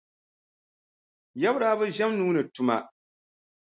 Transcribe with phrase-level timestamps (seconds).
[1.41, 2.75] Yaba daa bi ʒɛm nuu ni tuma.